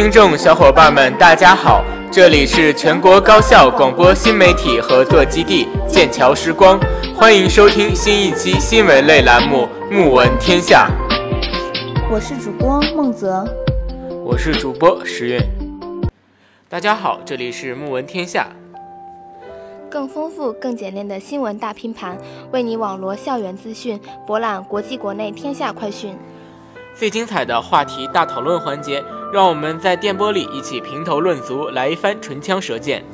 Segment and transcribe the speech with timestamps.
[0.00, 6.80] 听众小伙伴们，大家好，这里是全国高校广播新媒体合作基地剑桥时光，
[7.14, 10.88] 欢迎收听新一期新闻类栏目《目闻天下》。
[12.10, 13.44] 我是主播孟泽，
[14.24, 15.38] 我是主播石韵。
[16.66, 18.48] 大家好，这里是《目闻天下》，
[19.90, 22.16] 更丰富、更简练的新闻大拼盘，
[22.52, 26.16] 为你网罗校园资讯，博览国际国内天下快讯。
[26.94, 33.04] 最精彩的话题大讨论环节，让我们在电波里一起评头论足，来一番唇枪舌剑。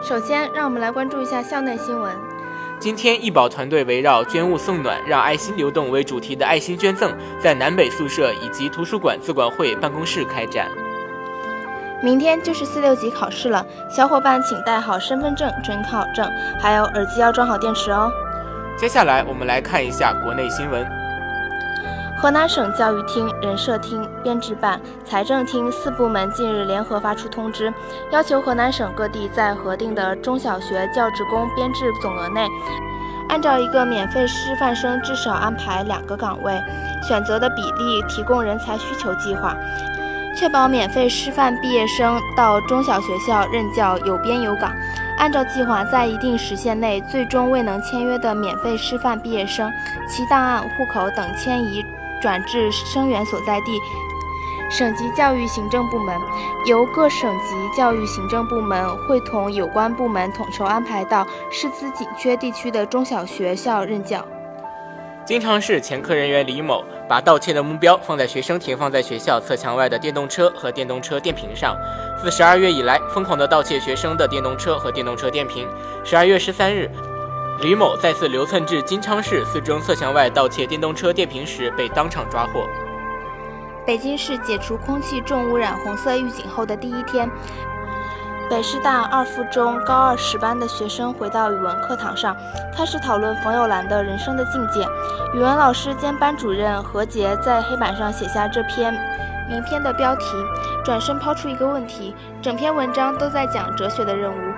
[0.00, 2.14] 首先，让我们来关注一下校内新闻。
[2.78, 10.70] 今天，易宝团队围绕“捐物送暖，让爱心流动”为主题的爱心捐赠，在南北宿舍以及图书馆自管会办公室开展。
[12.00, 18.12] 明天就是四六级考试了，小伙伴请带好身份证、准考证，还有耳机要装好电池哦。
[18.76, 20.86] 接下来，我们来看一下国内新闻。
[22.18, 27.72] 河南省教育厅、人社厅、编制办、财政厅四部门近日联合发出通知，
[28.10, 32.48] 要求河南省各地在核定的中小学教职工编制总额内，
[33.28, 36.58] 按照一个免费师范生至少安排两个岗位，
[37.06, 39.54] 选择的比例提供人才需求计划，
[40.34, 44.72] 确保免费师范毕业生到中小学校任教有编有岗。
[45.18, 49.70] 按照计划，在一定时限内最终未能签约的免费师范毕业生，
[50.08, 51.84] 其档案、户口等迁移。
[52.22, 53.80] 转至生源所在地，
[54.70, 56.18] 省级教育行政部门
[56.66, 64.24] 由各省级教育行政部门会同有关部门统筹安排到师资紧缺地区的中小学校任教。
[65.24, 71.76] 经常市前科人员李某把盗窃的目标放在学生停放在学校侧墙外的电动车和电动车电瓶上，
[72.22, 75.66] 自十二月以来，疯狂地盗窃学生的电动车和电动车电瓶。
[76.04, 76.88] 十二月十三日。
[77.60, 82.66] 李某再次流窜至金昌市四中侧墙外盗窃电动车电瓶时，被当场抓获。
[83.86, 87.30] 北京市解除空气重污染红色预警后的第一天，
[88.50, 92.36] 北师大二附中高二十班的学生回到语文课堂上，
[92.76, 94.86] 开始讨论冯友兰的人生的境界。
[95.32, 98.92] 语文老师兼班主任何洁在黑板上写下这篇
[99.48, 100.24] 名篇的标题，
[100.84, 104.52] 转身抛出一个问题：整篇文章都在讲哲学的任务。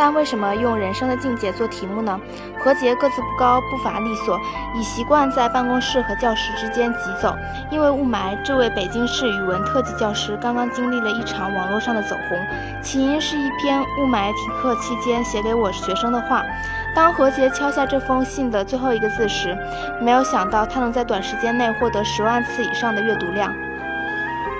[0.00, 2.18] 但为什么用人生的境界做题目呢？
[2.58, 4.40] 何洁个子不高，步伐利索，
[4.74, 7.36] 已习惯在办公室和教室之间疾走。
[7.70, 16.42] 因为雾霾，这位北京市语文特级教师刚刚经历了一场网络上的走红，起因是一篇雾霾停课期间写给我学生的话。
[16.94, 19.54] 当何洁敲下这封信的最后一个字时，
[20.00, 23.52] 没有想到他能在短时间内获得十万次以上的阅读量。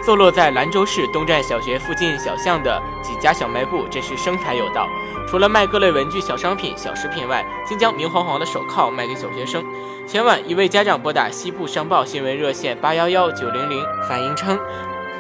[0.03, 4.87] 坐落在兰州市东站小学附近小巷的几家小卖部真是生财有道。
[5.31, 9.65] 除了卖各类文具、小商品、小食品外，竟将明晃晃的手铐卖给小学生。
[10.05, 14.59] 前晚，一位家长拨打西部商报新闻热线八幺幺九零零，反映称，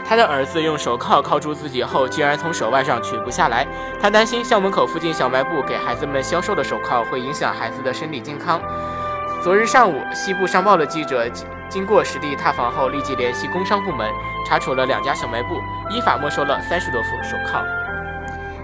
[0.04, 3.64] 他的儿子用手铐铐住自己后，竟然从手腕上取不下来。
[4.02, 8.60] 他担心校门口附近小卖部给孩子们销售的手铐会影响孩子的身体健康。
[9.44, 11.24] 昨日上午，西部商报的记者。
[11.68, 14.10] 经过实地踏访后，立即联系工商部门，
[14.48, 15.54] 查处了两家小卖部，
[15.88, 17.64] 依法没收了三十多副手铐。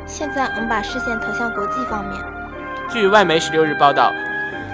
[0.07, 2.23] 现在我们把视线投向国际方面。
[2.89, 4.13] 据外媒十六日报道，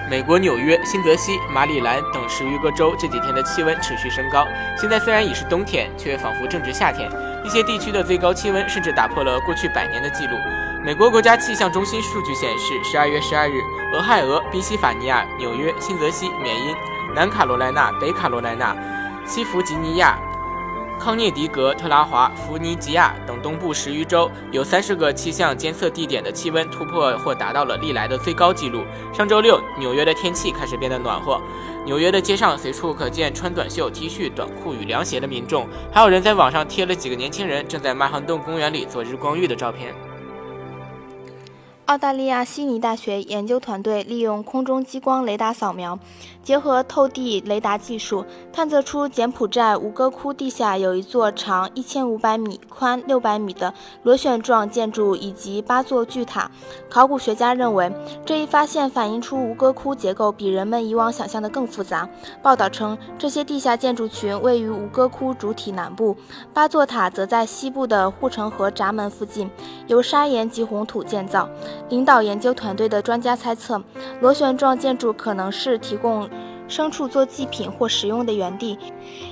[0.09, 4.45] 美国纽约、新泽西、马里兰等十余个州这几天的气温持续升高。
[4.77, 7.09] 现在虽然已是冬天，却仿佛正值夏天。
[7.43, 10.37] 一些地区的最高气温甚至打破了过去百年的记录。
[10.85, 13.53] 美国国家气象中心数据显示，十二月十二日，
[13.95, 16.75] 俄亥俄、宾夕法尼亚、纽约、新泽西、缅因。
[17.15, 18.75] 南卡罗来纳、北卡罗来纳、
[19.25, 20.17] 西弗吉尼亚、
[21.03, 28.85] 康涅狄格、特拉华、弗尼吉亚等东部十余州有三十个气象监测地点的气温突破或达到了历来的最高纪录。
[29.13, 31.41] 上周六，纽约的天气开始变得暖和，
[31.85, 39.93] 纽约的街上随处可见穿短袖、T 恤、短裤与凉鞋的民众，还有人在网上贴了几个年轻人正在曼哈顿公园里做日光浴的照片。
[41.93, 45.99] 澳大利亚悉尼大学研究团队利用空中激光雷达扫描，
[46.41, 56.49] 结合透地雷达技术，探测出柬埔寨吴哥窟地下有一座长一千五百米、宽六百米的螺旋状建筑以及八座巨塔。
[56.89, 57.93] 考古学家认为，
[58.25, 62.09] 这一发现反映出吴哥窟结构比人们以往想象的更复杂。
[62.41, 66.17] 报道称，这些地下建筑群位于吴哥窟主体南部，
[66.55, 69.47] 八座塔则在西部的护城河闸门附近，
[69.85, 71.47] 由砂岩及红土建造。
[71.89, 73.81] 领导研究团队的专家猜测，
[74.21, 76.27] 螺旋状建筑可能是提供
[76.67, 78.77] 牲畜做祭品或食用的园地，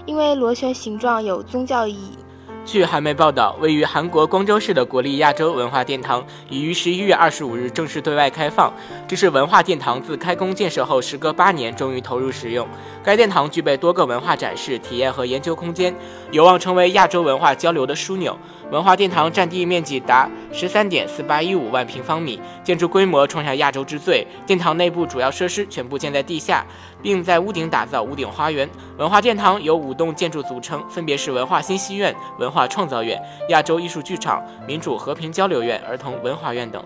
[0.06, 2.18] 因为螺旋形状有宗教意义。
[2.64, 8.72] 据韩媒报道，位于韩国光州市的国立亚洲文化殿堂已于十一月二十五日正式对外开放。
[9.08, 12.68] 这是文化殿堂自开工建设后时隔八年终于投入使用。
[13.04, 15.96] 该殿堂具备多个文化展示、体验和研究空间，
[16.30, 18.38] 有望成为亚洲文化交流的枢纽。
[18.72, 24.26] 文化殿堂占地面积达十三点四八一五万平方米，建筑规模创下亚洲之最。
[24.48, 26.66] 殿堂内部主要设施全部建在地下，
[27.02, 28.70] 并在屋顶打造屋顶花园。
[28.98, 36.82] 文化殿堂由五栋建筑组成，分别是文化新戏院、文化创造院、亚洲艺术剧场、民主和平交流院、儿童文化院等。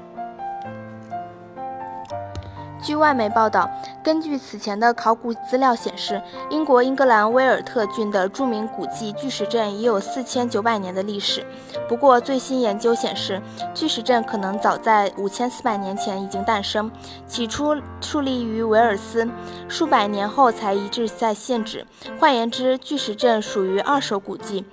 [2.86, 3.68] 据外媒报道，
[4.04, 6.22] 根据此前的考古资料显示，
[6.52, 11.44] 英国英格兰威尔特郡的著名古迹巨石阵已有四千九百年的历史。
[11.90, 13.42] 不过，最新研究显示，
[13.74, 16.92] 巨石阵可能早在五千四百年前已经诞生，
[17.26, 19.28] 起初矗立于维尔斯，
[19.68, 21.88] 数百年后才移至在现址。
[22.20, 24.64] 换言之，巨石阵属于二手古迹。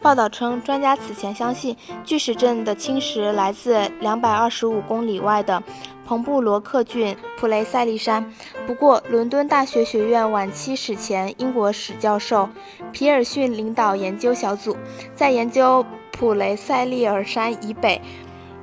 [0.00, 5.62] 报道称，专家此前相信巨石阵的侵蚀来自两百二十五公里外的
[6.06, 8.32] 彭布罗克郡普雷塞利山。
[8.66, 12.48] 不过，伦敦大学学院晚期史前英国史教授
[12.92, 14.76] 皮尔逊领导研究小组，
[15.14, 18.00] 在研究普雷塞利尔山以北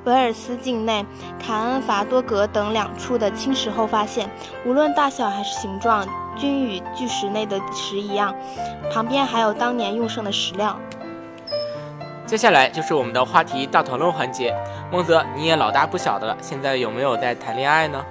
[0.05, 1.05] 维尔斯境内
[1.37, 4.29] 卡恩法多格等两处的侵蚀后发现，
[4.65, 8.33] 无论大小还是形状，均与巨石内的石一样。
[8.91, 10.79] 旁边还有当年用剩的石料。
[12.25, 14.51] 接下来就是我们的话题大讨论环节。
[14.91, 18.03] 孟泽，你也老大不小的了，现在有没有在谈恋爱呢？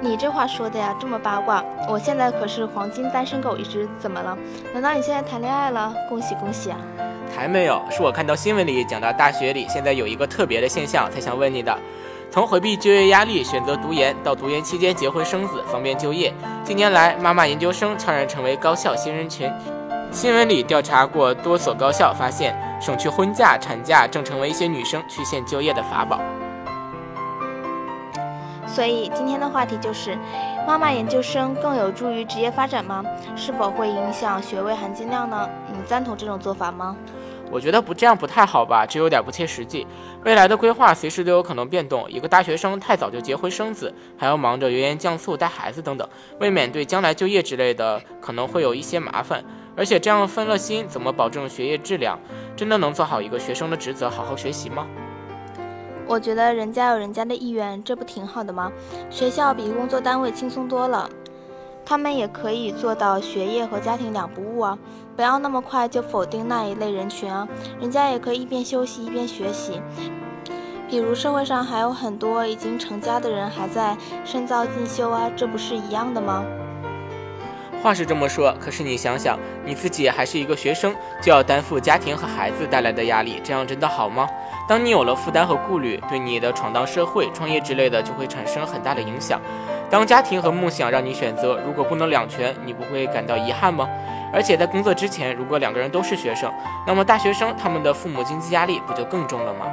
[0.00, 1.64] 你这话说的呀，这么八卦！
[1.88, 4.38] 我现在可是黄金单身狗一只，怎么了？
[4.72, 5.92] 难道你现在谈恋爱了？
[6.08, 6.78] 恭喜恭喜啊！
[7.36, 11.76] 还没有，是我看到新闻里讲到大学里现在有一个特别的现象，才想问你的。
[12.30, 16.32] 从回避就业压力选择读研，到读研期间结婚生子方便就业，
[16.62, 19.50] 近年来妈妈研究生悄然成为高校新人群。
[20.10, 22.56] 新闻里调查过多所高校，发现。
[22.80, 26.20] 省去婚假、产假正成为一些女生曲线就业的法宝。
[28.68, 30.16] 所以今天的话题就是：
[30.64, 33.04] 妈妈研究生更有助于职业发展吗？
[33.34, 35.50] 是否会影响学位含金量呢？
[35.72, 36.96] 你赞同这种做法吗？
[37.50, 39.84] 我觉得不这样不太好吧，这有点不切实际。
[40.24, 46.08] 未来的规划随时都有可能变动，一个大学生太早就结婚生子，还要忙着油盐酱醋带孩子等等，
[46.38, 49.42] 未免对将来就业之类的可能会有一些麻烦。
[49.78, 52.18] 而且这样分了心，怎么保证学业质量？
[52.56, 54.84] 真的能做好一个学生的职责，好好学习吗？
[56.04, 58.72] 我觉得人家有人家的意愿，这不挺好的吗？
[59.08, 61.08] 学校比工作单位轻松多了，
[61.86, 64.78] 他们也可以做到学业和家庭两不误啊！
[65.14, 67.46] 不要那么快就否定那一类人群啊！
[67.80, 69.80] 人家也可以一边休息一边学习。
[70.88, 76.42] 比如社会上还有很多已经成家的人还在深造进修啊，这不是一样的吗？
[77.82, 84.28] 话是这么说，可是你想想，你自己还是一个学生，就要担负家庭和孩子带来的压力，这样真的好吗？
[84.68, 89.40] 当你有了负担和顾虑，对你的闯荡社会、创业之类的就会产生很大的影响。
[89.88, 93.88] 当家庭和梦想让你选择，如果不能两全，你不会感到遗憾吗？
[94.32, 96.52] 而且在工作之前，如果两个人都是学生，
[96.86, 99.66] 那么大学生他们的父母经济压力不就更重了吗？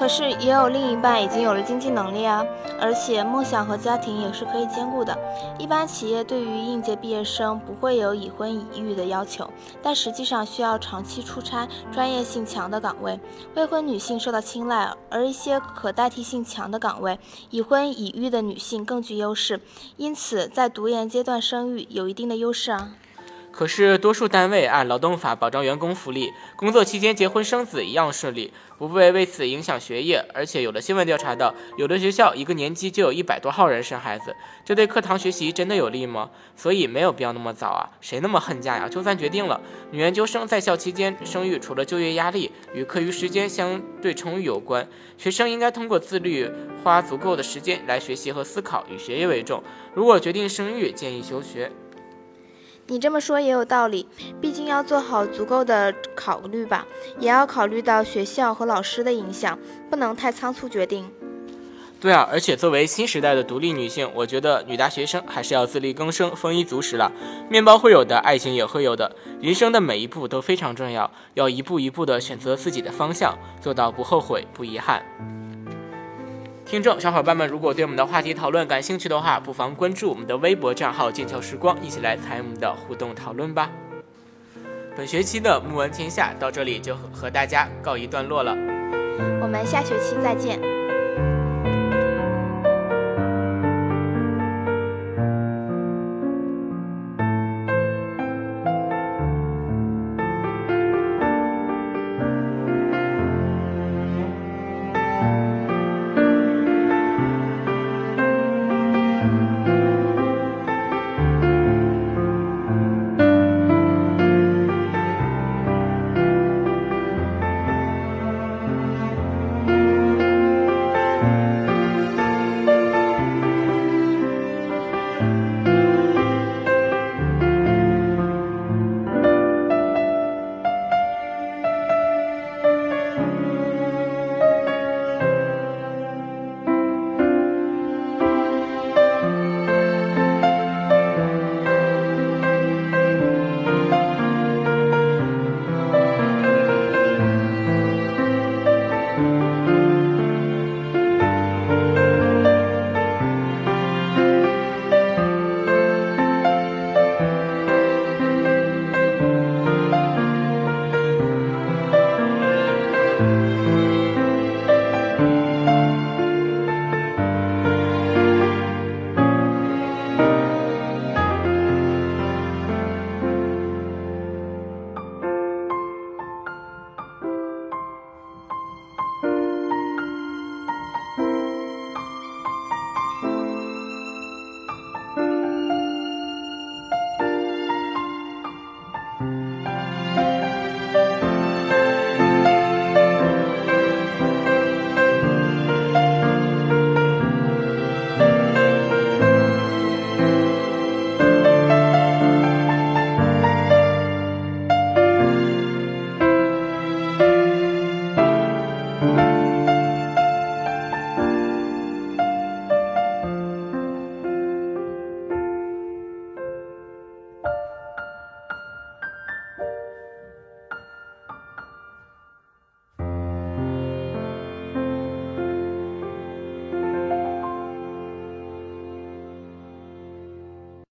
[0.00, 2.42] 可是也有另一半已经有了经济能力啊，
[2.80, 5.14] 而且梦想和家庭也是可以兼顾的。
[5.58, 9.50] 一般企业对于应届毕业生不会有已婚已育的要求，
[9.82, 13.20] 但实际上需要长期出差、专业性强的岗位，
[13.54, 17.18] 未婚女性受到青睐，而一些可代替性强的岗位，
[17.50, 19.60] 已婚已育的女性更具优势。
[19.98, 22.92] 因此，在读研阶段生育有一定的优势啊。
[23.52, 30.24] 可是，多数单位按劳动法保障员工福利，工作期间结婚生子一样顺利，不会为此影响学业。
[30.32, 34.34] 而且，有的新闻调查到，有的学校一个年级就有一百多号人生孩子，
[34.64, 36.30] 这对课堂学习真的有利吗？
[36.56, 37.90] 所以没有必要那么早啊！
[38.00, 38.88] 谁那么恨嫁呀？
[38.88, 39.60] 就算决定了，
[39.90, 46.48] 女研究生在校期间生育，除了就业压力与课余时间相对充裕有关，学生应该通过自律，
[46.82, 49.62] 花足够的时间来学习和思考，以学业为重。
[49.92, 51.70] 如果决定生育，建议休学。
[52.90, 54.04] 你这么说也有道理，
[54.40, 56.84] 毕竟要做好足够的考虑吧，
[57.20, 59.56] 也要考虑到学校和老师的影响，
[59.88, 61.08] 不能太仓促决定。
[62.00, 67.12] 对啊，而且作为新时代的独立女性，我觉得女大学生还是要自力更生，丰衣足食了。
[67.48, 75.00] 面包会有的，爱情也会有的，人生的每一步都非常重要，要一步一步的选择自己的方向，做到不后悔、不遗憾。
[76.70, 83.68] 听众小伙伴们，如果对我们的话题讨论感兴趣的话，不妨关注我们的微博账号“剑桥时光”，一起来参与我们的互动讨论吧。
[84.96, 88.52] 本学期的木闻天下到这里就和大家告一段落了，
[89.42, 90.69] 我们下学期再见。